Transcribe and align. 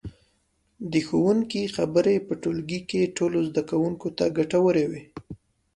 د 0.91 0.93
ښوونکي 1.07 1.63
خبرې 1.75 2.15
په 2.27 2.33
ټولګي 2.41 2.79
کې 2.89 3.13
ټولو 3.17 3.37
زده 3.49 3.61
کوونکو 3.69 4.07
ته 4.17 4.25
ګټورې 4.37 4.85
وي. 4.91 5.03